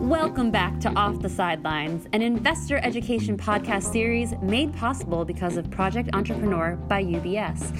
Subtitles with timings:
[0.00, 5.70] Welcome back to Off the Sidelines, an investor education podcast series made possible because of
[5.70, 7.74] Project Entrepreneur by UBS.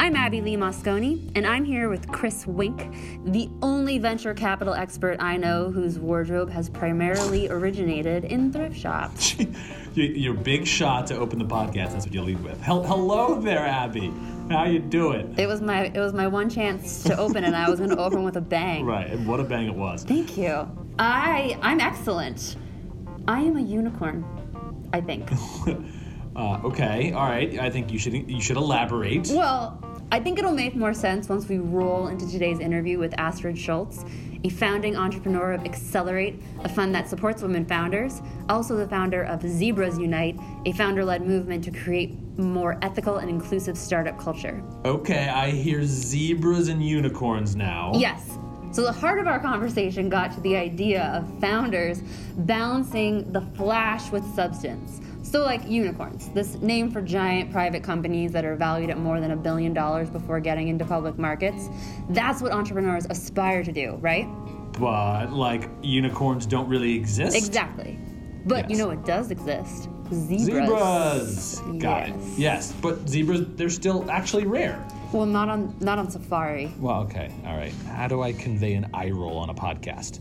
[0.00, 2.92] I'm Abby Lee Mosconi, and I'm here with Chris Wink,
[3.24, 9.36] the only venture capital expert I know whose wardrobe has primarily originated in thrift shops.
[9.94, 11.92] your big shot to open the podcast.
[11.92, 12.60] That's what you lead with.
[12.62, 14.12] Hello there, Abby.
[14.50, 15.34] How you doing?
[15.38, 17.98] It was my it was my one chance to open and I was going to
[17.98, 18.84] open with a bang.
[18.84, 20.04] Right, and what a bang it was.
[20.04, 20.68] Thank you.
[20.98, 22.56] I I'm excellent.
[23.28, 24.24] I am a unicorn.
[24.92, 25.30] I think.
[26.36, 27.58] uh, okay, all right.
[27.58, 29.28] I think you should you should elaborate.
[29.28, 29.78] Well,
[30.10, 34.08] I think it'll make more sense once we roll into today's interview with Astrid Scholz,
[34.44, 39.42] a founding entrepreneur of XXcelerate, a fund that supports women founders, also the founder of
[39.42, 44.62] Zebras Unite, a founder led movement to create more ethical and inclusive startup culture.
[44.84, 47.92] Okay, I hear zebras and unicorns now.
[47.94, 48.38] Yes.
[48.72, 52.00] So, the heart of our conversation got to the idea of founders
[52.38, 55.00] balancing the flash with substance.
[55.32, 59.30] So, like unicorns, this name for giant private companies that are valued at more than
[59.30, 61.70] a billion dollars before getting into public markets,
[62.10, 64.26] that's what entrepreneurs aspire to do, right?
[64.78, 67.34] But, like, unicorns don't really exist?
[67.34, 67.98] Exactly.
[68.44, 68.70] But yes.
[68.72, 69.88] you know what does exist?
[70.12, 71.56] Zebras.
[71.56, 71.60] Zebras.
[71.80, 72.16] Got yes.
[72.16, 72.38] it.
[72.38, 74.86] Yes, but zebras, they're still actually rare.
[75.14, 76.74] Well, not on not on safari.
[76.78, 77.72] Well, okay, all right.
[77.86, 80.20] How do I convey an eye roll on a podcast?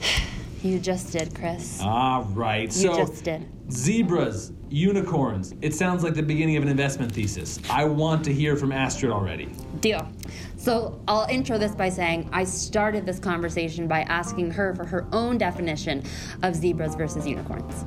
[0.62, 1.80] You just did, Chris.
[1.80, 2.64] All right.
[2.64, 3.46] You so, just did.
[3.70, 5.52] Zebras, unicorns.
[5.60, 7.58] It sounds like the beginning of an investment thesis.
[7.68, 9.48] I want to hear from Astrid already.
[9.80, 10.08] Deal.
[10.56, 15.06] So I'll intro this by saying I started this conversation by asking her for her
[15.12, 16.04] own definition
[16.44, 17.84] of zebras versus unicorns.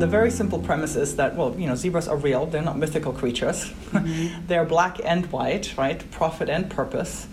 [0.00, 3.12] The very simple premise is that, well, you know, zebras are real, they're not mythical
[3.12, 3.72] creatures.
[3.90, 4.46] Mm-hmm.
[4.46, 6.10] they're black and white, right?
[6.10, 7.26] Profit and purpose.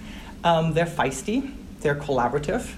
[0.44, 2.74] Um, they're feisty, they're collaborative.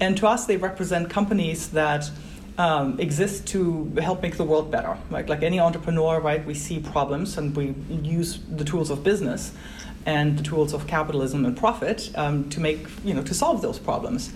[0.00, 2.10] And to us, they represent companies that
[2.58, 4.98] um, exist to help make the world better.
[5.10, 5.28] Right?
[5.28, 6.44] Like any entrepreneur, right?
[6.44, 9.52] We see problems and we use the tools of business
[10.04, 13.78] and the tools of capitalism and profit um, to make, you know, to solve those
[13.78, 14.32] problems.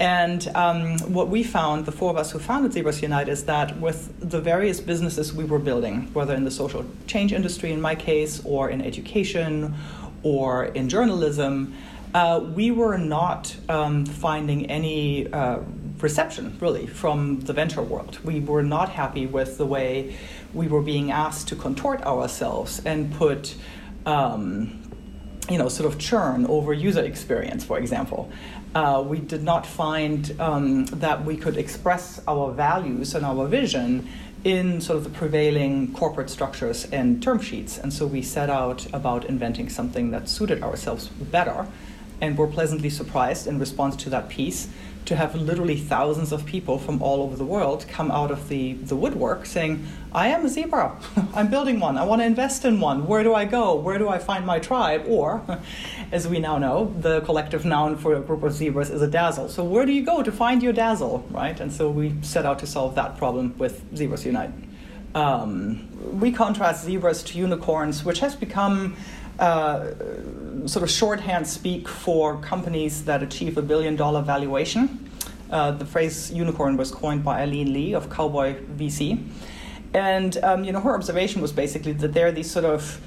[0.00, 3.78] And um, what we found, the four of us who founded Zebras Unite, is that
[3.80, 7.94] with the various businesses we were building, whether in the social change industry in my
[7.94, 9.74] case, or in education,
[10.24, 11.74] or in journalism,
[12.12, 15.58] uh, we were not um, finding any uh,
[16.04, 18.18] reception really from the venture world.
[18.22, 20.16] We were not happy with the way
[20.52, 23.56] we were being asked to contort ourselves and put.
[24.06, 24.80] Um,
[25.50, 28.30] you know, sort of churn over user experience, for example.
[28.74, 34.08] Uh, we did not find um, that we could express our values and our vision
[34.44, 37.76] in sort of the prevailing corporate structures and term sheets.
[37.76, 41.66] And so we set out about inventing something that suited ourselves better
[42.20, 44.68] and were pleasantly surprised in response to that piece
[45.06, 48.72] to have literally thousands of people from all over the world come out of the,
[48.74, 50.96] the woodwork saying, I am a zebra.
[51.34, 51.98] I'm building one.
[51.98, 53.06] I want to invest in one.
[53.06, 53.74] Where do I go?
[53.74, 55.04] Where do I find my tribe?
[55.06, 55.42] Or,
[56.12, 59.48] as we now know, the collective noun for a group of zebras is a dazzle.
[59.48, 61.58] So, where do you go to find your dazzle, right?
[61.58, 64.50] And so we set out to solve that problem with Zebras Unite.
[65.14, 65.88] Um,
[66.18, 68.96] we contrast zebras to unicorns, which has become
[69.38, 69.90] uh,
[70.66, 75.10] sort of shorthand speak for companies that achieve a billion dollar valuation.
[75.50, 79.24] Uh, the phrase unicorn was coined by Aileen Lee of Cowboy VC.
[79.92, 83.00] And um, you know her observation was basically that there are these sort of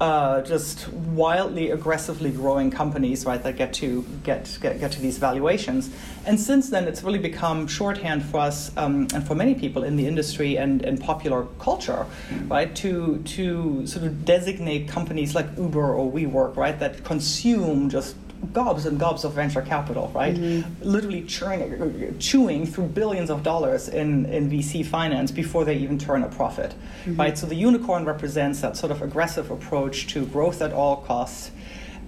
[0.00, 5.18] uh, just wildly aggressively growing companies, right, that get to get, get get to these
[5.18, 5.90] valuations.
[6.26, 9.96] And since then, it's really become shorthand for us um, and for many people in
[9.96, 12.06] the industry and, and popular culture,
[12.48, 18.16] right, to to sort of designate companies like Uber or WeWork, right, that consume just
[18.52, 20.34] gobs and gobs of venture capital, right?
[20.34, 20.82] Mm-hmm.
[20.82, 26.22] Literally churning, chewing through billions of dollars in, in VC finance before they even turn
[26.22, 26.74] a profit,
[27.04, 27.16] mm-hmm.
[27.16, 27.36] right?
[27.36, 31.50] So the unicorn represents that sort of aggressive approach to growth at all costs.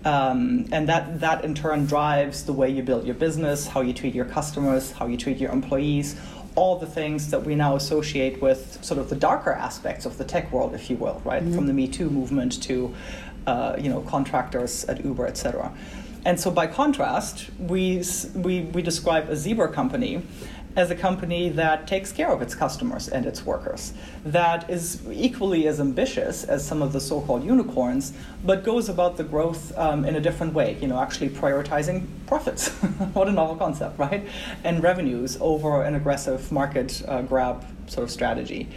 [0.04, 3.92] Um, and that, that in turn drives the way you build your business, how you
[3.92, 6.14] treat your customers, how you treat your employees,
[6.54, 10.24] all the things that we now associate with sort of the darker aspects of the
[10.24, 11.42] tech world, if you will, right?
[11.42, 11.54] Mm-hmm.
[11.54, 12.94] From the Me Too movement to,
[13.46, 15.72] uh, you know, contractors at Uber, et cetera.
[16.26, 18.02] And so, by contrast, we,
[18.34, 20.22] we, we describe a zebra company
[20.74, 23.94] as a company that takes care of its customers and its workers,
[24.24, 28.12] that is equally as ambitious as some of the so-called unicorns,
[28.44, 30.76] but goes about the growth um, in a different way.
[30.80, 32.70] You know, actually prioritizing profits.
[33.14, 34.26] what a novel concept, right?
[34.64, 38.68] And revenues over an aggressive market uh, grab sort of strategy.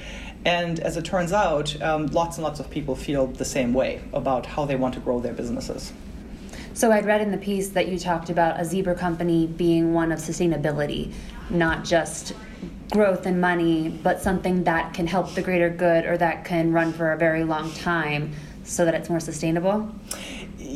[0.46, 4.02] And as it turns out, um, lots and lots of people feel the same way
[4.14, 5.92] about how they want to grow their businesses.
[6.80, 10.14] So I'd read in the piece that you talked about a zebra company being one
[10.14, 11.12] of sustainability,
[11.50, 12.32] not just
[12.90, 16.94] growth and money, but something that can help the greater good or that can run
[16.94, 18.32] for a very long time
[18.64, 19.94] so that it's more sustainable?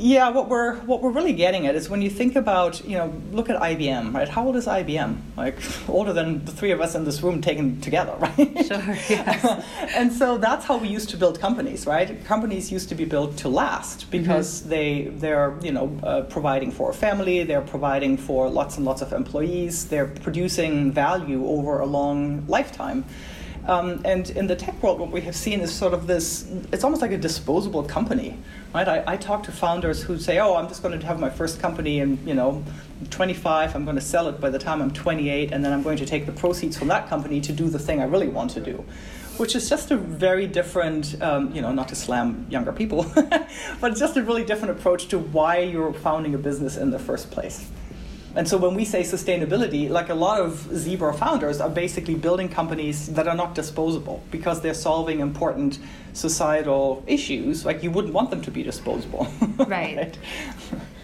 [0.04, 3.14] Yeah, what we're what we're really getting at is when you think about you know
[3.32, 4.28] look at IBM, right?
[4.28, 5.16] How old is IBM?
[5.38, 5.56] Like
[5.88, 8.66] older than the three of us in this room taken together, right?
[8.66, 8.98] Sure.
[9.08, 9.66] Yes.
[9.96, 12.22] and so that's how we used to build companies, right?
[12.26, 14.70] Companies used to be built to last because mm-hmm.
[14.72, 19.02] they they're you know uh, providing for a family, they're providing for lots and lots
[19.02, 23.06] of employees, they're producing value over a long lifetime.
[23.66, 26.84] Um, and in the tech world, what we have seen is sort of this it's
[26.84, 28.38] almost like a disposable company.
[28.74, 28.88] Right?
[28.88, 31.60] I, I talk to founders who say, oh, I'm just going to have my first
[31.60, 32.64] company and, you know,
[33.10, 35.98] 25, I'm going to sell it by the time I'm 28, and then I'm going
[35.98, 38.62] to take the proceeds from that company to do the thing I really want to
[38.62, 38.84] do
[39.38, 43.92] which is just a very different, um, you know, not to slam younger people, but
[43.92, 47.32] it's just a really different approach to why you're founding a business in the first
[47.32, 47.70] place.
[48.36, 52.50] And so when we say sustainability, like a lot of Zebra founders are basically building
[52.50, 55.80] companies that are not disposable because they're solving important
[56.14, 57.64] societal issues.
[57.64, 59.28] Like you wouldn't want them to be disposable.
[59.58, 59.98] Right.
[59.98, 60.18] right?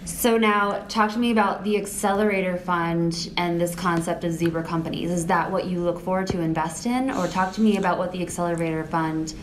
[0.06, 5.12] So now talk to me about the accelerator fund and this concept of zebra companies.
[5.12, 8.12] Is that what you look forward to invest in or talk to me about what
[8.12, 9.36] the accelerator fund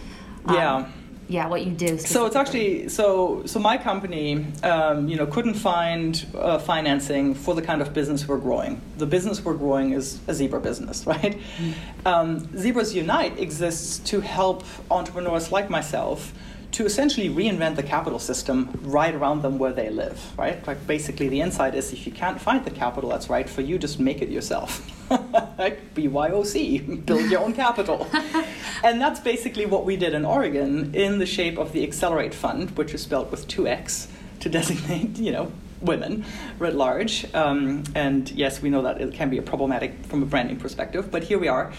[0.46, 0.90] um, Yeah
[1.28, 5.54] yeah what you do so it's actually so so my company um, you know couldn't
[5.54, 8.80] find uh, financing for the kind of business we're growing.
[8.98, 11.38] The business we're growing is a zebra business right?
[11.38, 12.06] Mm-hmm.
[12.06, 16.32] um, zebras unite exists to help entrepreneurs like myself
[16.72, 20.64] to essentially reinvent the capital system right around them where they live, right?
[20.66, 23.78] Like basically the insight is if you can't find the capital that's right for you,
[23.78, 24.86] just make it yourself.
[25.58, 28.06] like BYOC, build your own capital.
[28.84, 32.70] and that's basically what we did in Oregon in the shape of the XXcelerate Fund,
[32.76, 34.08] which is spelled with two X
[34.40, 36.24] to designate, you know, women
[36.58, 37.32] writ large.
[37.34, 41.10] Um, and yes, we know that it can be a problematic from a branding perspective,
[41.10, 41.72] but here we are.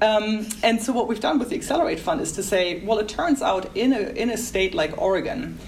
[0.00, 3.08] Um, and so what we've done with the XXcelerate Fund is to say, well, it
[3.08, 5.58] turns out in a, in a state like Oregon,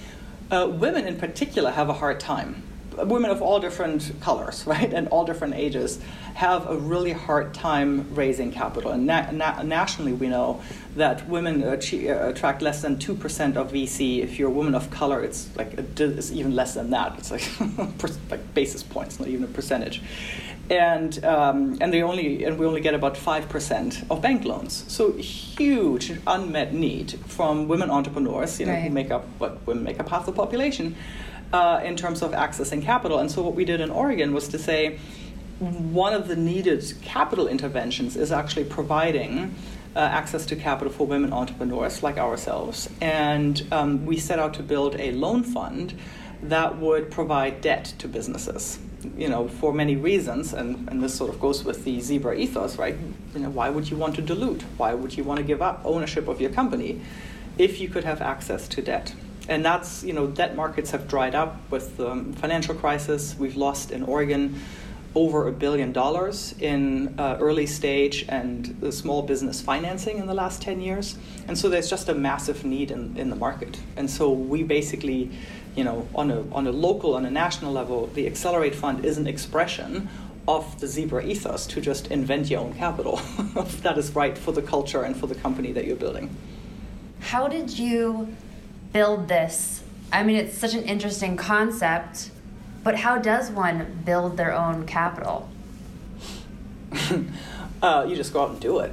[0.50, 2.62] uh, women in particular have a hard time.
[2.96, 6.00] Women of all different colors, right, and all different ages
[6.34, 8.90] have a really hard time raising capital.
[8.90, 10.62] And na- na- nationally, we know
[10.96, 14.22] that women achieve, uh, attract less than 2% of VC.
[14.22, 17.18] If you're a woman of color, it's like it's even less than that.
[17.18, 17.48] It's like,
[18.30, 20.02] like basis points, not even a percentage
[20.70, 24.84] and um, and they only and we only get about five percent of bank loans.
[24.88, 28.82] So huge unmet need from women entrepreneurs, you know, right.
[28.82, 30.96] who make up what women make up half the population,
[31.52, 33.18] uh, in terms of accessing capital.
[33.18, 34.98] And so what we did in Oregon was to say
[35.58, 39.54] one of the needed capital interventions is actually providing.
[39.94, 42.90] Uh, access to capital for women entrepreneurs like ourselves.
[43.00, 45.98] And um, we set out to build a loan fund
[46.42, 48.78] that would provide debt to businesses
[49.16, 52.76] you know, for many reasons, and, and this sort of goes with the zebra ethos,
[52.76, 52.96] right?
[53.34, 54.62] You know, why would you want to dilute?
[54.76, 57.00] Why would you want to give up ownership of your company
[57.58, 59.14] if you could have access to debt?
[59.48, 63.36] And that's, you know, debt markets have dried up with the financial crisis.
[63.38, 64.60] We've lost in Oregon
[65.16, 70.60] over a billion dollars in uh, early stage and small business financing in the last
[70.60, 71.16] 10 years.
[71.48, 73.80] And so there's just a massive need in, in the market.
[73.96, 75.30] And so we basically
[75.76, 79.18] you know, on a, on a local, on a national level, the XXcelerate Fund is
[79.18, 80.08] an expression
[80.48, 83.16] of the zebra ethos to just invent your own capital
[83.82, 86.34] that is right for the culture and for the company that you're building.
[87.20, 88.34] How did you
[88.92, 89.82] build this?
[90.12, 92.30] I mean, it's such an interesting concept,
[92.84, 95.48] but how does one build their own capital?
[97.82, 98.92] uh, you just go out and do it,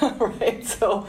[0.18, 0.64] right?
[0.64, 1.06] So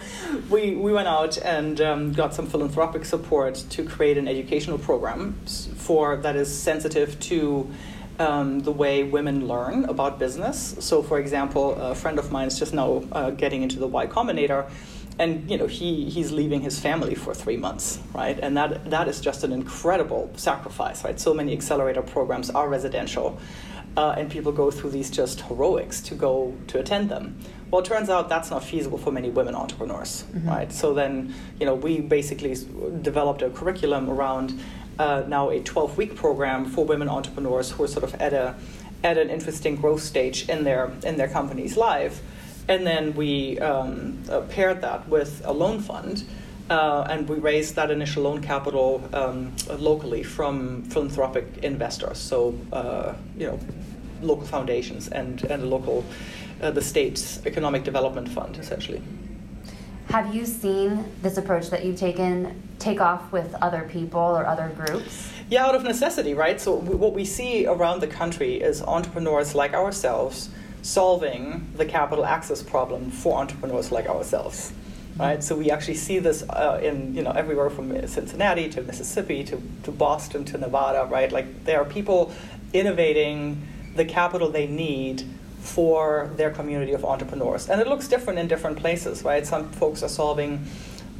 [0.49, 5.33] we, we went out and um, got some philanthropic support to create an educational program
[5.45, 7.69] for that is sensitive to
[8.19, 10.75] um, the way women learn about business.
[10.79, 14.07] So, for example, a friend of mine is just now uh, getting into the Y
[14.07, 14.69] Combinator,
[15.19, 18.37] and you know he he's leaving his family for three months, right?
[18.41, 21.19] And that that is just an incredible sacrifice, right?
[21.19, 23.39] So many accelerator programs are residential
[23.97, 27.37] uh, and people go through these just heroics to go to attend them.
[27.71, 30.47] Well, it turns out that's not feasible for many women entrepreneurs, mm-hmm.
[30.47, 30.71] right?
[30.71, 32.55] So then, you know, we basically
[33.01, 34.59] developed a curriculum around
[34.99, 38.55] uh, now a 12-week program for women entrepreneurs who are sort of at a
[39.03, 42.21] at an interesting growth stage in their in their company's life,
[42.67, 46.23] and then we um, uh, paired that with a loan fund.
[46.67, 52.17] Uh, and we raised that initial loan capital um, locally from philanthropic investors.
[52.17, 53.59] So, uh, you know,
[54.25, 56.03] local foundations and, and the local,
[56.61, 59.01] uh, the state's economic development fund, essentially.
[60.09, 64.71] Have you seen this approach that you've taken take off with other people or other
[64.75, 65.31] groups?
[65.49, 66.61] Yeah, out of necessity, right?
[66.61, 70.49] So w- what we see around the country is entrepreneurs like ourselves
[70.81, 74.71] solving the capital access problem for entrepreneurs like ourselves,
[75.17, 75.43] right?
[75.43, 79.61] So we actually see this uh, in you know everywhere from Cincinnati to Mississippi to,
[79.83, 81.31] to Boston to Nevada, right?
[81.31, 82.31] Like there are people
[82.73, 85.23] innovating the capital they need
[85.59, 89.45] for their community of entrepreneurs, and it looks different in different places, right?
[89.45, 90.65] Some folks are solving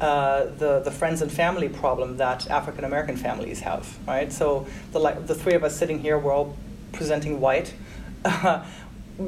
[0.00, 4.32] uh, the, the friends and family problem that African American families have, right?
[4.32, 6.56] So the, the three of us sitting here, we're all
[6.92, 7.74] presenting white.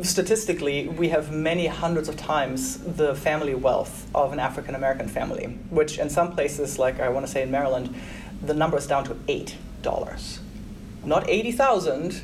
[0.02, 5.46] statistically, we have many hundreds of times the family wealth of an African American family,
[5.70, 7.94] which in some places, like I want to say in Maryland,
[8.42, 10.40] the number is down to eight dollars,
[11.04, 12.20] not eighty thousand,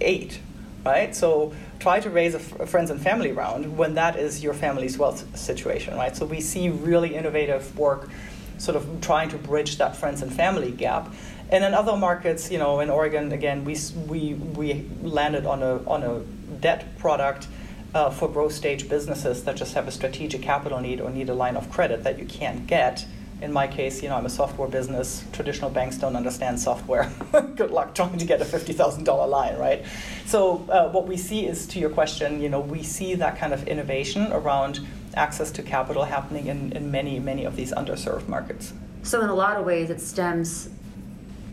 [0.00, 0.40] eight,
[0.84, 1.14] right?
[1.14, 4.54] So try to raise a, f- a friends and family round when that is your
[4.54, 6.16] family's wealth situation, right?
[6.16, 8.10] So we see really innovative work
[8.58, 11.12] sort of trying to bridge that friends and family gap.
[11.50, 15.76] And in other markets, you know, in Oregon, again, we, we, we landed on a,
[15.88, 16.20] on a
[16.60, 17.48] debt product
[17.94, 21.34] uh, for growth stage businesses that just have a strategic capital need or need a
[21.34, 23.06] line of credit that you can't get
[23.40, 25.24] in my case, you know, I'm a software business.
[25.32, 27.12] Traditional banks don't understand software.
[27.56, 29.84] Good luck trying to get a $50,000 line, right?
[30.26, 33.52] So uh, what we see is, to your question, you know, we see that kind
[33.52, 34.80] of innovation around
[35.14, 38.72] access to capital happening in, in many, many of these underserved markets.
[39.02, 40.70] So in a lot of ways, it stems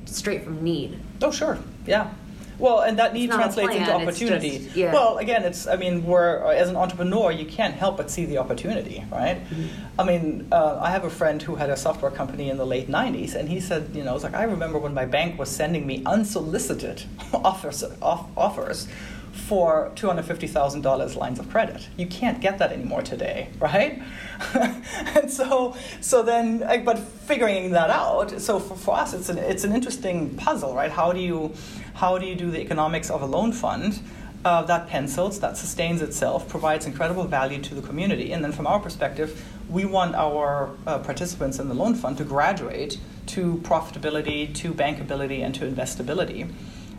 [0.06, 1.00] straight from need.
[1.22, 1.58] Oh, sure.
[1.86, 2.12] Yeah.
[2.62, 4.60] Well, and that need translates into opportunity.
[4.60, 4.94] Just, yeah.
[4.94, 8.38] Well, again, it's I mean, we're as an entrepreneur, you can't help but see the
[8.38, 9.44] opportunity, right?
[9.44, 10.00] Mm-hmm.
[10.00, 12.90] I mean, uh, I have a friend who had a software company in the late
[12.90, 15.86] '90s, and he said, you know, it's like I remember when my bank was sending
[15.88, 17.04] me unsolicited
[17.34, 18.88] offers off, offers
[19.32, 21.88] for $250,000 lines of credit.
[21.98, 24.02] You can't get that anymore today, right?
[24.54, 29.64] and so, so then, but figuring that out, so for, for us, it's an, it's
[29.64, 30.92] an interesting puzzle, right?
[30.92, 31.54] How do you,
[32.02, 34.02] how do you do the economics of a loan fund
[34.44, 38.32] uh, that pencils, that sustains itself, provides incredible value to the community?
[38.34, 42.24] And then from our perspective, we want our uh, participants in the loan fund to
[42.24, 46.52] graduate to profitability, to bankability, and to investability.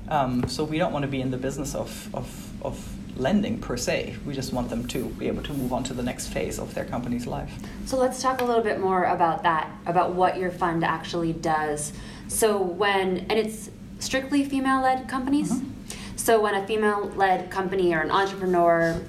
[0.08, 2.76] Um, so we don't want to be in the business of, of, of
[3.18, 4.14] lending per se.
[4.24, 6.74] We just want them to be able to move on to the next phase of
[6.74, 7.52] their company's life.
[7.86, 11.92] So let's talk a little bit more about that, about what your fund actually does.
[12.28, 13.68] So when, and it's
[14.02, 15.52] strictly female-led companies.
[15.52, 16.16] Mm-hmm.
[16.16, 19.00] So when a female-led company or an entrepreneur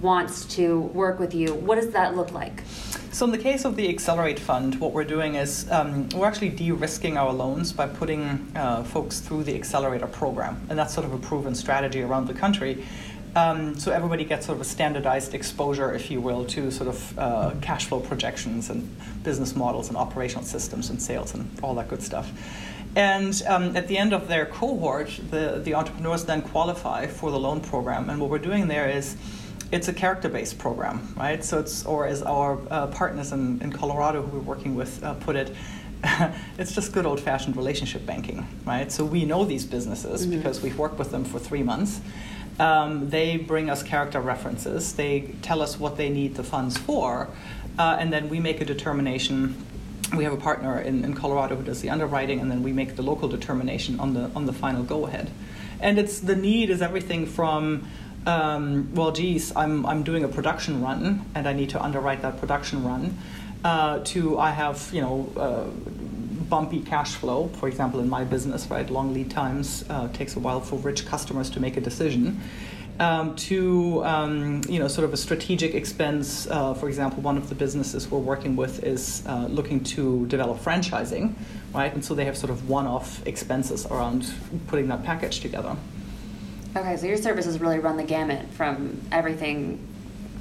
[0.00, 2.62] wants to work with you, what does that look like?
[3.12, 6.48] So in the case of the XXcelerate Fund, what we're doing is um, we're actually
[6.48, 11.12] de-risking our loans by putting uh, folks through the Accelerator program, and that's sort of
[11.12, 12.84] a proven strategy around the country.
[13.34, 17.18] Um, so everybody gets sort of a standardized exposure, if you will, to sort of
[17.18, 21.88] uh, cash flow projections and business models and operational systems and sales and all that
[21.88, 22.30] good stuff.
[22.94, 27.38] And um, at the end of their cohort, the, the entrepreneurs then qualify for the
[27.38, 28.10] loan program.
[28.10, 29.16] And what we're doing there is
[29.70, 31.42] it's a character-based program, right?
[31.42, 35.14] So it's, or as our uh, partners in, in Colorado who we're working with uh,
[35.14, 35.56] put it,
[36.58, 38.92] it's just good old-fashioned relationship banking, right?
[38.92, 40.36] So we know these businesses mm-hmm.
[40.36, 42.02] because we've worked with them for three months.
[42.58, 44.94] Um, they bring us character references.
[44.94, 47.28] They tell us what they need the funds for,
[47.78, 49.64] uh, and then we make a determination.
[50.16, 52.96] We have a partner in, in Colorado who does the underwriting, and then we make
[52.96, 55.30] the local determination on the on the final go-ahead.
[55.80, 57.88] And it's the need is everything from
[58.26, 62.38] um, well, geez, I'm, I'm doing a production run and I need to underwrite that
[62.38, 63.18] production run,
[63.64, 66.21] uh, to I have, you know, uh,
[66.52, 68.90] bumpy cash flow, for example, in my business, right?
[68.90, 72.42] Long lead times uh, takes a while for rich customers to make a decision.
[73.00, 76.46] Um, to um, you know, sort of a strategic expense.
[76.46, 80.58] Uh, for example, one of the businesses we're working with is uh, looking to develop
[80.58, 81.32] franchising,
[81.72, 81.92] right?
[81.94, 84.30] And so they have sort of one-off expenses around
[84.66, 85.74] putting that package together.
[86.76, 89.78] Okay, so your services really run the gamut from everything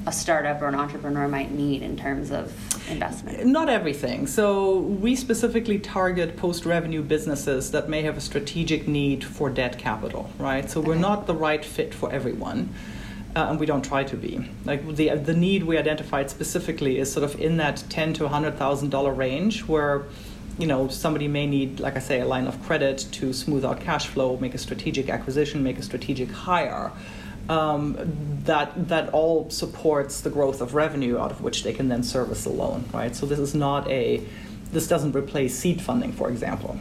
[0.08, 2.52] a startup or an entrepreneur might need in terms of
[2.90, 3.46] investment?
[3.46, 4.28] Not everything.
[4.28, 10.30] So we specifically target post-revenue businesses that may have a strategic need for debt capital,
[10.40, 10.70] right?
[10.70, 12.70] So we're not the right fit for everyone.
[13.34, 14.46] Uh, and we don't try to be.
[14.66, 18.58] Like the the need we identified specifically is sort of in that ten to hundred
[18.58, 20.04] thousand dollar range, where
[20.60, 23.80] you know, somebody may need, like I say, a line of credit to smooth out
[23.80, 26.92] cash flow, make a strategic acquisition, make a strategic hire.
[27.50, 32.04] Um, that that all supports the growth of revenue out of which they can then
[32.04, 33.16] service the loan, right?
[33.16, 34.24] So this is not a,
[34.72, 36.80] this doesn't replace seed funding, for example.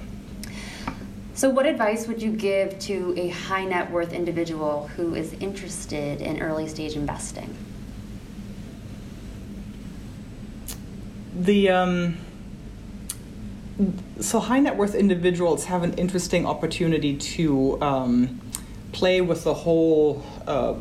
[1.34, 6.20] So, what advice would you give to a high net worth individual who is interested
[6.20, 7.56] in early stage investing?
[11.34, 12.18] The um,
[14.20, 18.40] so high net worth individuals have an interesting opportunity to um,
[18.92, 20.74] play with the whole uh,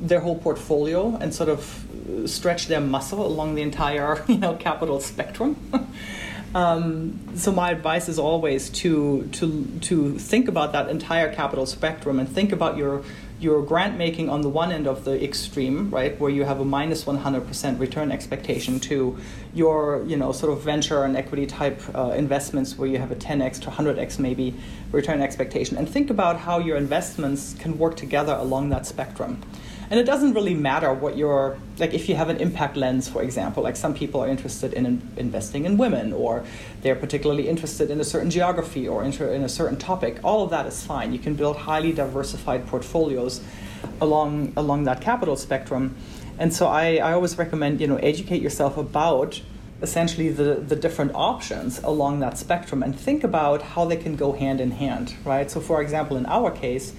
[0.00, 1.86] their whole portfolio and sort of
[2.26, 5.56] stretch their muscle along the entire you know capital spectrum.
[6.54, 12.18] um, so my advice is always to to to think about that entire capital spectrum
[12.18, 13.02] and think about your
[13.40, 16.64] your grant making on the one end of the extreme, right, where you have a
[16.64, 19.18] minus 100% return expectation, to
[19.52, 23.16] your, you know, sort of venture and equity type uh, investments where you have a
[23.16, 24.54] 10x to 100x maybe
[24.92, 29.40] return expectation, and think about how your investments can work together along that spectrum.
[29.94, 33.22] And it doesn't really matter what your, like if you have an impact lens, for
[33.22, 36.42] example, like some people are interested in, in investing in women, or
[36.82, 40.50] they're particularly interested in a certain geography or inter- in a certain topic, all of
[40.50, 41.12] that is fine.
[41.12, 43.40] You can build highly diversified portfolios
[44.00, 45.94] along, along that capital spectrum.
[46.40, 49.42] And so I, I always recommend, you know, educate yourself about
[49.80, 54.32] essentially the, the different options along that spectrum and think about how they can go
[54.32, 55.48] hand in hand, right?
[55.48, 56.94] So for example, in our case,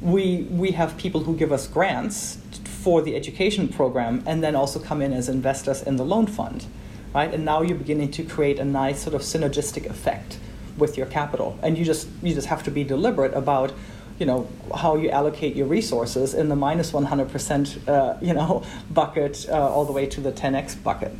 [0.00, 4.78] we we have people who give us grants for the education program and then also
[4.78, 6.66] come in as investors in the loan fund
[7.14, 7.32] right?
[7.32, 10.38] And now you're beginning to create a nice sort of synergistic effect
[10.76, 11.58] with your capital.
[11.62, 13.72] And you just you just have to be deliberate about
[14.18, 19.46] you know how you allocate your resources in the minus 100% uh, you know bucket
[19.48, 21.12] uh, all the way to the 10x bucket.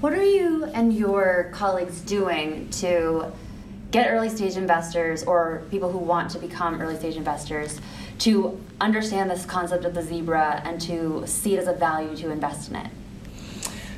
[0.00, 3.32] What are you and your colleagues doing to
[3.90, 7.80] get early stage investors or people who want to become early stage investors
[8.18, 12.30] to understand this concept of the zebra and to see it as a value to
[12.30, 12.90] invest in it?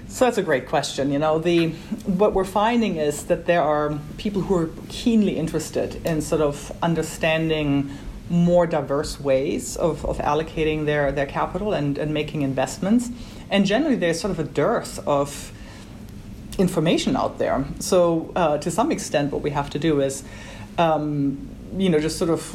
[0.08, 1.12] So that's a great question.
[1.12, 1.68] You know, the
[2.04, 6.72] what we're finding is that there are people who are keenly interested in sort of
[6.82, 7.90] understanding
[8.28, 13.10] more diverse ways of, of allocating their, their capital and, and making investments.
[13.50, 15.52] And generally there's sort of a dearth of
[16.60, 17.64] information out there.
[17.78, 20.22] So uh, to some extent, what we have to do is,
[20.78, 22.54] um, you know, just sort of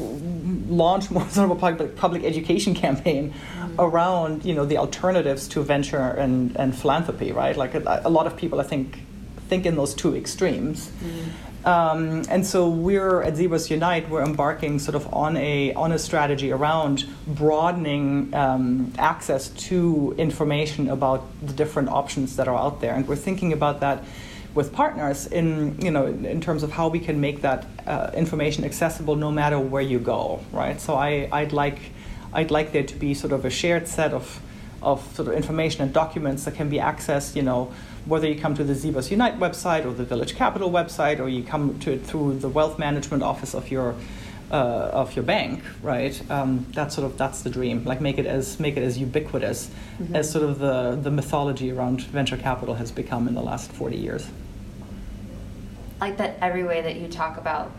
[0.70, 3.80] launch more sort of a public, public education campaign mm-hmm.
[3.80, 7.58] around, you know, the alternatives to venture and, and philanthropy, right?
[7.58, 9.00] Like a, a lot of people, I think,
[9.48, 10.88] think in those two extremes.
[10.88, 11.30] Mm-hmm.
[11.66, 15.98] Um, and so we're at Zebras Unite, we're embarking sort of on a, on a
[15.98, 22.94] strategy around broadening um, access to information about the different options that are out there.
[22.94, 24.04] And we're thinking about that
[24.54, 28.64] with partners in, you know, in terms of how we can make that uh, information
[28.64, 30.80] accessible no matter where you go, right?
[30.80, 31.80] So I, I'd, like,
[32.32, 34.40] I'd like there to be sort of a shared set of,
[34.84, 37.74] of sort of information and documents that can be accessed, you know,
[38.06, 41.44] whether you come to the Zebras Unite website or the Village Capital website, or you
[41.44, 43.96] come to it through the wealth management office of your
[44.52, 46.22] uh, of your bank, right?
[46.30, 47.84] Um, that's sort of that's the dream.
[47.84, 50.16] Like make it as make it as ubiquitous mm-hmm.
[50.16, 53.98] as sort of the the mythology around venture capital has become in the last forty
[53.98, 54.28] years.
[56.00, 57.72] I like that, every way that you talk about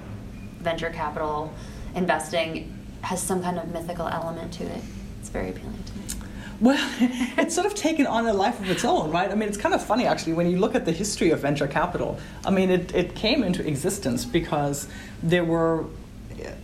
[0.58, 1.52] venture capital
[1.94, 4.82] investing has some kind of mythical element to it.
[5.20, 6.25] It's very appealing to me.
[6.60, 6.78] Well,
[7.38, 9.30] it's sort of taken on a life of its own, right?
[9.30, 11.66] I mean, it's kind of funny actually when you look at the history of venture
[11.66, 12.18] capital.
[12.44, 14.88] I mean, it, it came into existence because
[15.22, 15.86] there were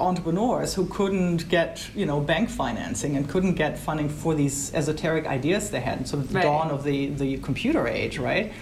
[0.00, 5.26] entrepreneurs who couldn't get you know bank financing and couldn't get funding for these esoteric
[5.26, 6.44] ideas they had sort of the right.
[6.44, 8.52] dawn of the, the computer age right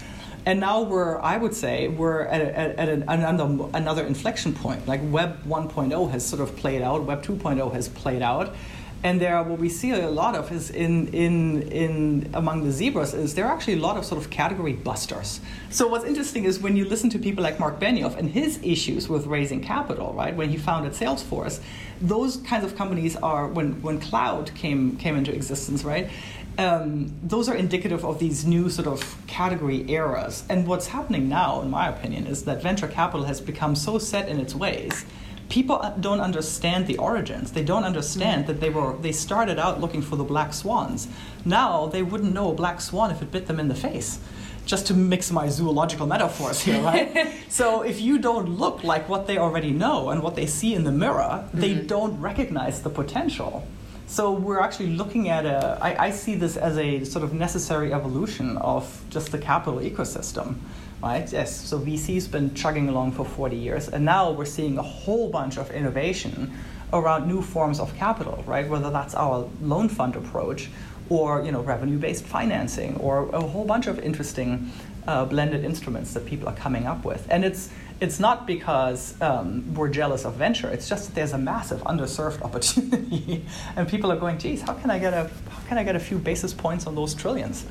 [0.47, 4.87] and now we're i would say we're at, a, at, an, another, another inflection point
[4.87, 8.55] like web 1.0 has sort of played out web 2.0 has played out
[9.03, 13.15] and there, what we see a lot of is in, in, in among the zebras
[13.15, 15.41] is there are actually a lot of sort of category busters.
[15.71, 19.09] So what's interesting is when you listen to people like Marc Benioff and his issues
[19.09, 20.37] with raising capital, right?
[20.37, 21.61] When he founded Salesforce,
[22.03, 26.11] those kinds of companies are when when cloud came came into existence, right?
[26.59, 30.45] Um, those are indicative of these new sort of category eras.
[30.51, 34.29] And what's happening now, in my opinion, is that venture capital has become so set
[34.29, 35.07] in its ways
[35.51, 37.53] people don't understand the origins.
[37.53, 41.09] They don't understand that they were they started out looking for the black swans.
[41.45, 44.19] Now they wouldn't know a black swan if it bit them in the face.
[44.65, 47.35] Just to mix my zoological metaphors here, right?
[47.49, 50.85] so if you don't look like what they already know and what they see in
[50.85, 51.61] the mirror, mm-hmm.
[51.61, 53.67] they don't recognize the potential.
[54.07, 55.79] So we're actually looking at a.
[55.81, 60.57] I, I see this as a sort of necessary evolution of just the capital ecosystem
[61.03, 61.31] right?
[61.33, 65.31] Yes, so VC's been chugging along for 40 years, and now we're seeing a whole
[65.31, 66.53] bunch of innovation
[66.93, 68.69] around new forms of capital, right?
[68.69, 70.69] Whether that's our loan fund approach,
[71.09, 74.71] or you know revenue-based financing, or a whole bunch of interesting
[75.07, 79.75] uh, blended instruments that people are coming up with, and it's it's not because um,
[79.75, 80.71] we're jealous of venture.
[80.71, 83.45] It's just that there's a massive underserved opportunity,
[83.77, 86.01] and people are going, "Geez, how can I get a how can I get a
[86.01, 87.67] few basis points on those trillions?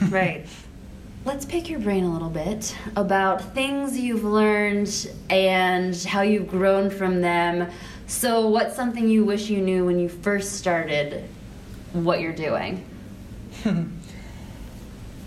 [0.10, 0.46] right.
[1.28, 6.88] Let's pick your brain a little bit about things you've learned and how you've grown
[6.88, 7.70] from them.
[8.06, 11.28] So, what's something you wish you knew when you first started
[11.92, 12.82] what you're doing?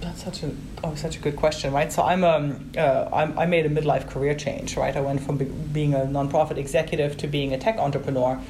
[0.01, 0.49] That's such a
[0.83, 1.93] oh such a good question, right?
[1.93, 4.97] So I'm um uh, I'm, I made a midlife career change, right?
[4.97, 8.41] I went from be- being a nonprofit executive to being a tech entrepreneur,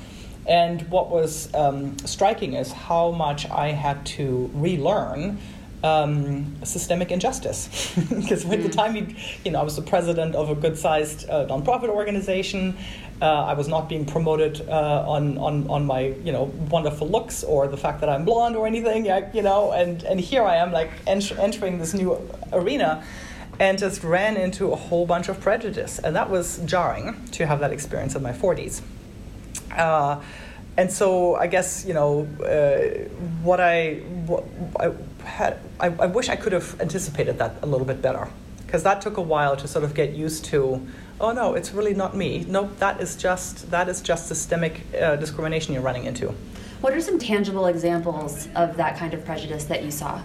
[0.48, 5.38] and what was um, striking is how much I had to relearn
[5.84, 7.70] um, systemic injustice.
[8.22, 8.74] Because by the mm.
[8.74, 12.78] time you, you know, I was the president of a good-sized uh, nonprofit organization.
[13.22, 17.44] Uh, I was not being promoted uh, on, on, on my, you know, wonderful looks
[17.44, 19.72] or the fact that I'm blonde or anything, you know.
[19.72, 22.20] And, and here I am, like, ent- entering this new
[22.52, 23.04] arena
[23.60, 26.00] and just ran into a whole bunch of prejudice.
[26.00, 28.82] And that was jarring to have that experience in my 40s.
[29.72, 30.20] Uh,
[30.78, 33.08] and so I guess you know uh,
[33.44, 34.46] what I what
[34.80, 34.88] I
[35.24, 38.28] had I, I wish I could have anticipated that a little bit better
[38.66, 40.86] because that took a while to sort of get used to.
[41.20, 42.46] Oh no, it's really not me.
[42.48, 46.34] Nope, that is just that is just systemic uh, discrimination you're running into.
[46.82, 50.22] What are some tangible examples of that kind of prejudice that you saw?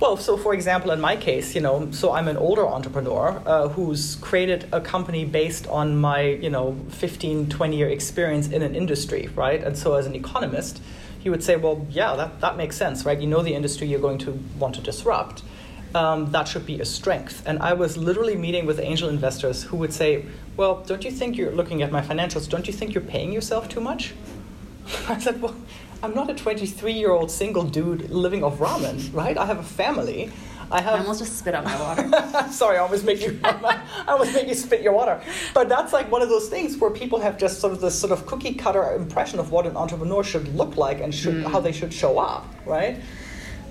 [0.00, 3.68] Well, so for example, in my case, you know, so I'm an older entrepreneur uh,
[3.68, 8.74] who's created a company based on my, you know, 15, 20 year experience in an
[8.74, 9.62] industry, right?
[9.62, 10.80] And so as an economist,
[11.22, 13.20] you would say, well, yeah, that, that makes sense, right?
[13.20, 15.42] You know the industry you're going to want to disrupt.
[15.94, 17.42] Um, that should be a strength.
[17.46, 20.24] And I was literally meeting with angel investors who would say,
[20.56, 23.68] well, don't you think you're looking at my financials, don't you think you're paying yourself
[23.68, 24.14] too much?
[25.08, 25.56] I said, well,
[26.02, 29.36] I'm not a 23 year old single dude living off ramen, right?
[29.36, 30.30] I have a family.
[30.72, 30.94] I have.
[30.94, 32.48] I almost just spit out my water.
[32.52, 33.38] Sorry, I almost make you.
[33.44, 35.20] I almost make you spit your water.
[35.52, 38.12] But that's like one of those things where people have just sort of this sort
[38.12, 41.50] of cookie cutter impression of what an entrepreneur should look like and should, mm.
[41.50, 43.00] how they should show up, right?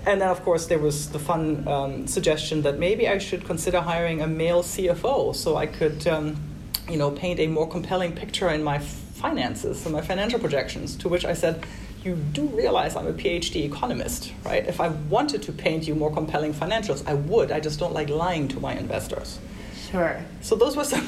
[0.06, 3.80] And then, of course, there was the fun um, suggestion that maybe I should consider
[3.80, 6.36] hiring a male CFO so I could, um,
[6.88, 10.96] you know, paint a more compelling picture in my finances and my financial projections.
[10.96, 11.64] To which I said,
[12.04, 14.66] you do realize I'm a PhD economist, right?
[14.66, 17.52] If I wanted to paint you more compelling financials, I would.
[17.52, 19.38] I just don't like lying to my investors.
[19.90, 20.24] Sure.
[20.40, 21.06] So those were some.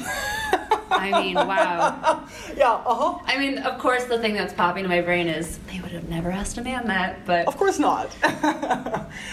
[0.90, 2.26] I mean, wow.
[2.56, 3.18] Yeah, uh huh.
[3.24, 6.08] I mean, of course, the thing that's popping in my brain is they would have
[6.08, 7.46] never asked a man that, but.
[7.46, 8.14] Of course not.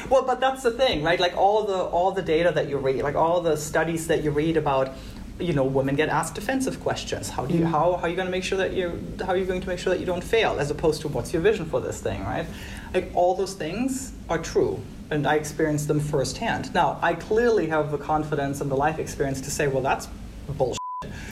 [0.09, 1.19] well, but that's the thing, right?
[1.19, 4.31] Like all the all the data that you read, like all the studies that you
[4.31, 4.93] read about
[5.39, 7.29] you know, women get asked defensive questions.
[7.29, 7.69] How do you, mm.
[7.69, 9.67] how, how are you going to make sure that you, how are you going to
[9.67, 12.23] make sure that you don't fail, as opposed to what's your vision for this thing,
[12.23, 12.45] right?
[12.93, 16.73] Like all those things are true, and I experienced them firsthand.
[16.73, 20.07] Now, I clearly have the confidence and the life experience to say, well, that's
[20.49, 20.79] bullshit.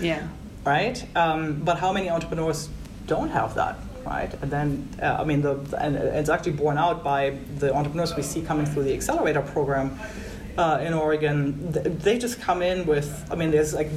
[0.01, 0.27] Yeah.
[0.65, 1.05] Right.
[1.15, 2.69] Um, but how many entrepreneurs
[3.05, 3.77] don't have that?
[4.05, 8.15] Right, and then uh, I mean, the and it's actually borne out by the entrepreneurs
[8.15, 9.99] we see coming through the accelerator program
[10.57, 13.89] uh, in Oregon, they just come in with, I mean, there's like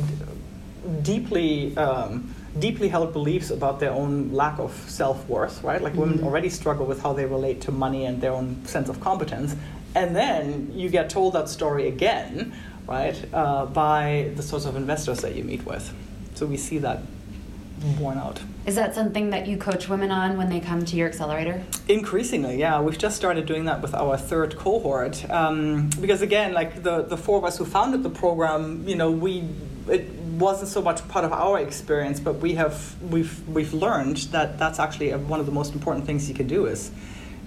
[1.03, 5.81] deeply, um, deeply held beliefs about their own lack of self worth, right?
[5.81, 6.01] Like mm-hmm.
[6.01, 9.57] women already struggle with how they relate to money and their own sense of competence.
[9.95, 12.53] And then you get told that story again,
[12.87, 15.93] right, uh, by the sorts of investors that you meet with.
[16.35, 17.03] So we see that
[17.99, 18.41] borne out.
[18.67, 21.63] Is that something that you coach women on when they come to your accelerator?
[21.89, 22.81] Increasingly, yeah.
[22.81, 25.29] We've just started doing that with our third cohort.
[25.31, 29.11] Um, because again, like the, the four of us who founded the program, you know,
[29.11, 29.49] we
[29.89, 34.59] it wasn't so much part of our experience, but we have we've we've learned that
[34.59, 36.91] that's actually one of the most important things you can do is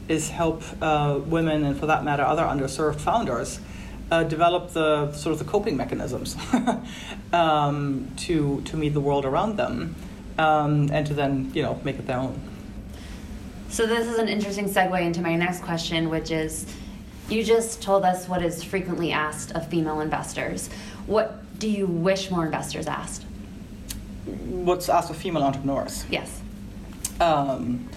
[0.08, 3.62] is help uh, women and for that matter other underserved founders
[4.12, 6.36] uh, develop the sort of the coping mechanisms
[7.34, 9.96] um, to to meet the world around them
[10.38, 12.40] um, and to then you know make it their own.
[13.70, 16.68] So this is an interesting segue into my next question, which is,
[17.28, 20.70] you just told us what is frequently asked of female investors.
[21.08, 23.26] What do you wish more investors asked?
[24.26, 26.06] What's asked of female entrepreneurs?
[26.12, 26.40] Yes.
[27.20, 27.90] Um,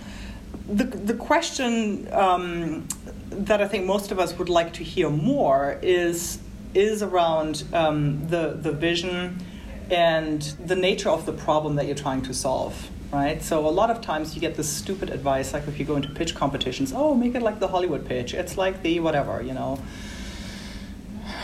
[0.67, 2.89] the, the question um,
[3.31, 6.39] that I think most of us would like to hear more is
[6.75, 9.45] is around um, the the vision
[9.91, 13.41] and the nature of the problem that you're trying to solve right?
[13.41, 16.09] So a lot of times you get this stupid advice like if you go into
[16.09, 18.35] pitch competitions oh make it like the hollywood pitch.
[18.35, 19.81] It's like the whatever you know?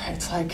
[0.09, 0.53] It's like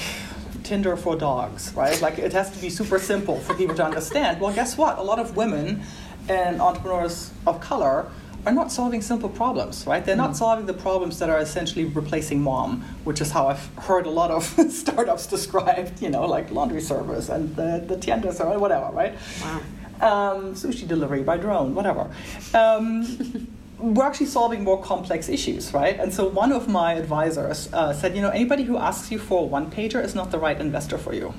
[0.65, 2.01] tinder for dogs right?
[2.01, 4.41] Like it has to be super simple for people to understand.
[4.41, 4.99] Well guess what?
[4.99, 5.83] A lot of women
[6.29, 8.11] and entrepreneurs of color
[8.47, 10.05] are not solving simple problems, right?
[10.05, 14.07] They're not solving the problems that are essentially replacing mom, which is how I've heard
[14.07, 18.61] a lot of startups described, you know, like laundry service and the, the tienda service,
[18.61, 19.15] whatever, right?
[19.43, 19.61] Wow.
[20.01, 22.09] Um, sushi delivery by drone, whatever.
[22.55, 23.49] Um,
[23.79, 25.99] we're actually solving more complex issues, right?
[25.99, 29.43] And so one of my advisors uh, said, you know, anybody who asks you for
[29.43, 31.35] a one pager is not the right investor for you.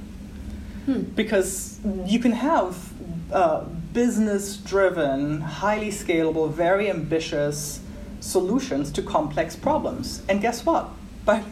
[0.85, 1.01] Hmm.
[1.01, 2.91] Because you can have
[3.31, 7.79] uh, business driven, highly scalable, very ambitious
[8.19, 10.21] solutions to complex problems.
[10.29, 10.89] And guess what?
[11.25, 11.43] By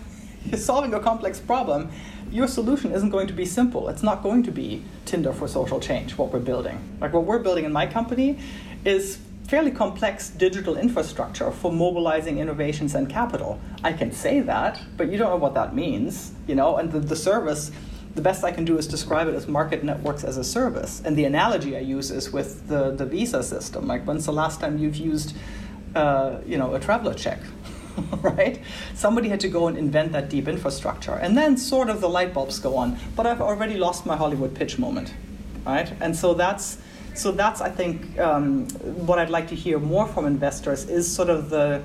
[0.55, 1.89] solving a complex problem,
[2.31, 3.89] your solution isn't going to be simple.
[3.89, 6.97] It's not going to be Tinder for social change, what we're building.
[6.99, 8.39] Like what we're building in my company
[8.85, 13.59] is fairly complex digital infrastructure for mobilizing innovations and capital.
[13.81, 16.99] I can say that, but you don't know what that means, you know, and the,
[16.99, 17.71] the service,
[18.17, 21.03] the best I can do is describe it as market networks as a service.
[21.05, 23.87] And the analogy I use is with the, the visa system.
[23.87, 25.37] Like when's the last time you've used,
[25.93, 27.39] uh, you know, a traveler check?
[28.23, 28.59] right?
[28.95, 31.13] Somebody had to go and invent that deep infrastructure.
[31.13, 32.97] And then sort of the light bulbs go on.
[33.15, 35.13] But I've already lost my Hollywood pitch moment,
[35.63, 35.93] right?
[36.01, 36.79] And so that's
[37.13, 38.67] so that's I think um,
[39.07, 41.81] what I'd like to hear more from investors is sort of the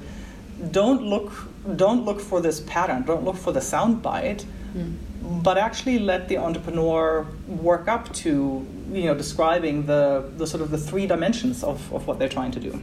[0.71, 1.33] don't look
[1.77, 4.45] don't look for this pattern, don't look for the sound bite,
[4.75, 4.97] mm.
[5.43, 10.71] but actually let the entrepreneur work up to you know describing the, the sort of
[10.71, 12.81] the three dimensions of, of what they're trying to do.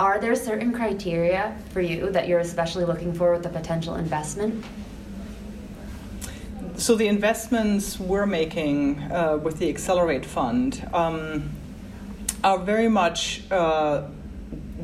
[0.00, 4.64] Are there certain criteria for you that you're especially looking for with a potential investment?
[6.76, 11.50] So the investments we're making uh, with the XXcelerate Fund um,
[12.42, 14.08] are very much uh,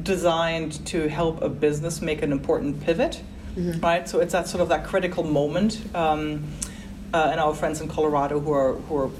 [0.02, 3.22] designed to help a business make an important pivot,
[3.56, 3.80] mm-hmm.
[3.80, 4.08] right?
[4.08, 5.82] So it's that sort of that critical moment.
[5.94, 6.44] Um,
[7.12, 9.10] uh, and our friends in Colorado who are who are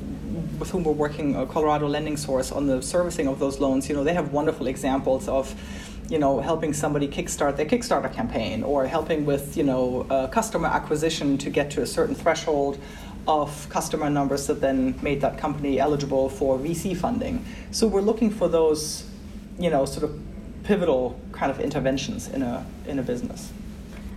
[0.59, 3.97] with whom we're working, uh, Colorado Lending Source, on the servicing of those loans, you
[3.97, 5.55] know, they have wonderful examples of
[6.11, 10.67] you know, helping somebody kickstart their Kickstarter campaign or helping with, you know, uh, customer
[10.67, 12.81] acquisition to get to a certain threshold
[13.29, 17.45] of customer numbers that then made that company eligible for VC funding.
[17.71, 19.05] So we're looking for those,
[19.57, 20.30] you know, sort of
[20.65, 23.53] pivotal kind of interventions in a in a business.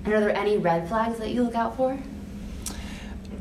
[0.06, 1.98] And are there any red flags that you look out for?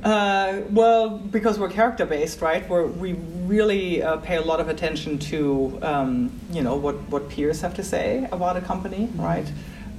[0.05, 2.69] Uh, well, because we're character based, right?
[2.69, 3.13] We're, we
[3.47, 7.75] really uh, pay a lot of attention to um, you know what, what peers have
[7.75, 9.21] to say about a company, mm-hmm.
[9.21, 9.53] right?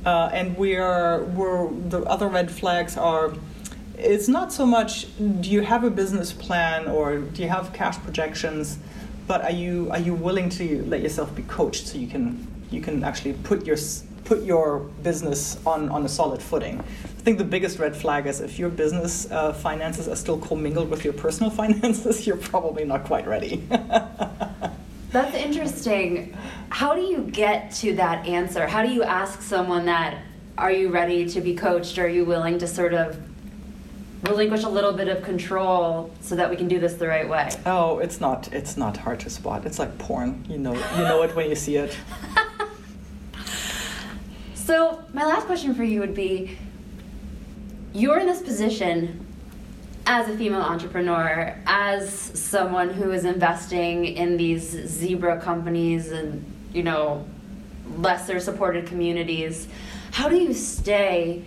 [0.06, 3.34] Uh, and we're we're the other red flags are.
[3.98, 7.98] It's not so much do you have a business plan or do you have cash
[8.00, 8.80] projections,
[9.28, 12.82] but are you are you willing to let yourself be coached so you can you
[12.82, 13.78] can actually put your
[14.26, 16.80] put your business on, on a solid footing.
[16.80, 20.90] I think the biggest red flag is if your business uh, finances are still commingled
[20.90, 23.64] with your personal finances, you're probably not quite ready.
[25.12, 26.36] That's interesting.
[26.70, 28.66] How do you get to that answer?
[28.66, 30.24] How do you ask someone that,
[30.58, 32.00] are you ready to be coached?
[32.00, 33.18] Are you willing to sort of
[34.24, 37.50] relinquish a little bit of control so that we can do this the right way?
[37.66, 39.66] Oh, it's not it's not hard to spot.
[39.66, 40.46] It's like porn.
[40.50, 41.96] You know you know it when you see it.
[44.66, 46.58] So, my last question for you would be
[47.92, 49.28] you're in this position
[50.08, 56.82] as a female entrepreneur, as someone who is investing in these zebra companies and, you
[56.82, 57.26] know,
[57.98, 59.68] lesser supported communities.
[60.12, 61.44] How do you stay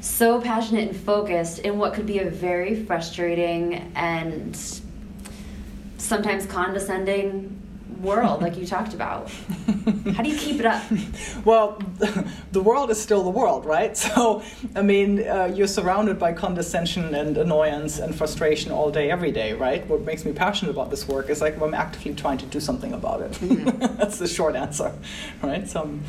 [0.00, 4.58] so passionate and focused in what could be a very frustrating and
[5.98, 7.57] sometimes condescending
[8.00, 9.30] world like you talked about.
[10.14, 10.82] How do you keep it up?
[11.44, 11.80] Well
[12.52, 13.96] the world is still the world right?
[14.08, 14.42] So
[14.76, 19.52] i mean uh, you're surrounded by condescension and annoyance and frustration all day every day
[19.52, 19.86] right?
[19.86, 22.92] What makes me passionate about this work is like i'm actively trying to do something
[22.92, 23.32] about it.
[23.32, 23.96] Mm-hmm.
[23.96, 24.92] that's the short answer
[25.42, 25.68] right?
[25.68, 26.02] So I'm,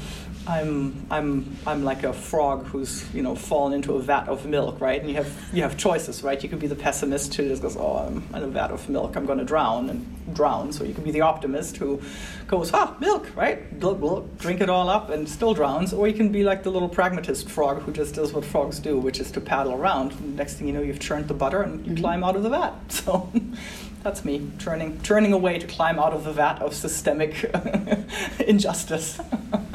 [0.49, 4.81] I'm I'm I'm like a frog who's you know fallen into a vat of milk,
[4.81, 4.99] right?
[4.99, 6.41] And you have you have choices, right?
[6.41, 9.15] You could be the pessimist who just goes, oh, I'm in a vat of milk,
[9.15, 10.71] I'm going to drown and drown.
[10.71, 12.01] So you can be the optimist who
[12.47, 13.79] goes, ah, milk, right?
[13.79, 15.93] Blah, drink it all up and still drowns.
[15.93, 18.97] Or you can be like the little pragmatist frog who just does what frogs do,
[18.97, 20.13] which is to paddle around.
[20.13, 22.01] And next thing you know, you've churned the butter and you mm-hmm.
[22.01, 22.73] climb out of the vat.
[22.89, 23.31] So.
[24.01, 27.43] That's me turning churning away to climb out of the vat of systemic
[28.39, 29.19] injustice.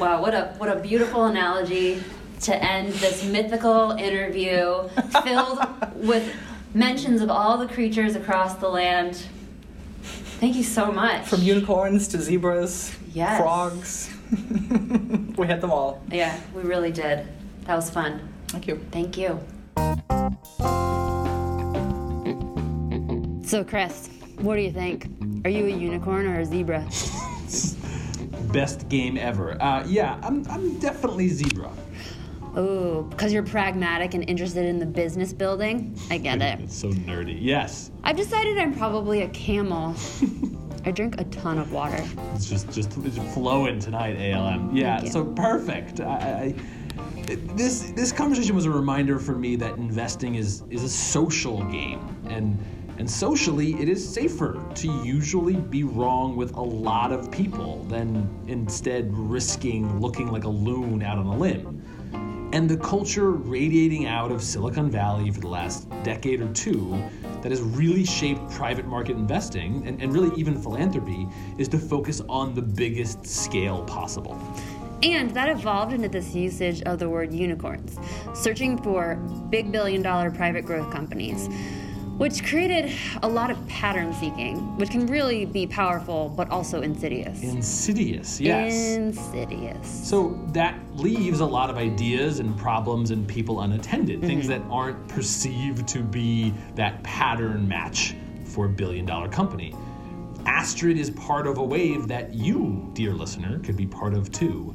[0.00, 2.02] Wow, what a what a beautiful analogy
[2.40, 4.88] to end this mythical interview
[5.24, 5.60] filled
[5.94, 6.34] with
[6.72, 9.26] mentions of all the creatures across the land.
[10.40, 11.26] Thank you so much.
[11.26, 13.38] From unicorns to zebras, yes.
[13.38, 14.10] frogs.
[15.36, 16.02] we had them all.
[16.10, 17.28] Yeah, we really did.
[17.64, 18.26] That was fun.
[18.48, 18.80] Thank you.
[18.90, 19.38] Thank you.
[23.46, 24.08] So, Chris,
[24.38, 25.10] what do you think?
[25.44, 26.88] Are you a unicorn or a zebra?
[28.52, 29.60] best game ever.
[29.62, 31.70] Uh, yeah, I'm, I'm definitely zebra.
[32.56, 35.96] Oh, because you're pragmatic and interested in the business building?
[36.10, 36.60] I get it.
[36.60, 37.38] It's so nerdy.
[37.40, 37.90] Yes.
[38.02, 39.94] I've decided I'm probably a camel.
[40.84, 42.02] I drink a ton of water.
[42.34, 44.74] It's just just it's flowing tonight, ALM.
[44.74, 46.00] Yeah, so perfect.
[46.00, 46.54] I,
[47.26, 51.62] I, this this conversation was a reminder for me that investing is is a social
[51.64, 52.58] game, and
[53.00, 58.28] and socially it is safer to usually be wrong with a lot of people than
[58.46, 61.82] instead risking looking like a loon out on a limb.
[62.52, 67.02] And the culture radiating out of Silicon Valley for the last decade or two
[67.40, 72.20] that has really shaped private market investing and, and really even philanthropy is to focus
[72.28, 74.38] on the biggest scale possible.
[75.02, 77.96] And that evolved into this usage of the word unicorns,
[78.34, 79.14] searching for
[79.48, 81.48] big billion dollar private growth companies,
[82.20, 87.42] which created a lot of pattern seeking, which can really be powerful but also insidious.
[87.42, 88.94] Insidious, yes.
[88.94, 89.88] Insidious.
[90.06, 94.68] So that leaves a lot of ideas and problems and people unattended, things mm-hmm.
[94.68, 99.74] that aren't perceived to be that pattern match for a billion dollar company.
[100.44, 104.74] Astrid is part of a wave that you, dear listener, could be part of too.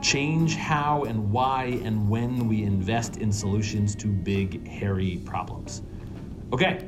[0.00, 5.82] Change how and why and when we invest in solutions to big, hairy problems.
[6.52, 6.86] Okay,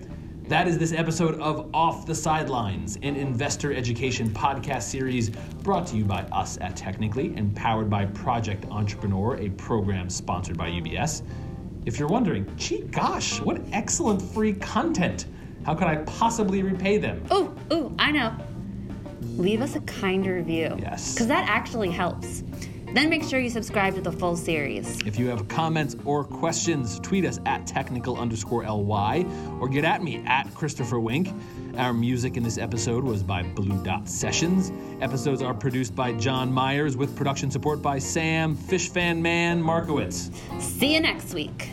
[0.48, 5.96] that is this episode of Off the Sidelines, an investor education podcast series brought to
[5.96, 11.22] you by us at Technical.ly and powered by Project Entrepreneur, a program sponsored by UBS.
[11.84, 15.26] If you're wondering, gee gosh, what excellent free content!
[15.64, 17.24] How could I possibly repay them?
[17.30, 18.36] Oh, oh, I know.
[19.36, 20.76] Leave us a kind review.
[20.78, 21.14] Yes.
[21.14, 22.44] Because that actually helps.
[22.92, 25.00] Then make sure you subscribe to the full series.
[25.06, 29.26] If you have comments or questions, tweet us at technical underscore ly
[29.60, 31.28] or get at me at Christopher Wink.
[31.76, 34.72] Our music in this episode was by Blue Dot Sessions.
[35.02, 40.30] Episodes are produced by John Myers with production support by Sam Fishfan Man Markowitz.
[40.58, 41.68] See you next week.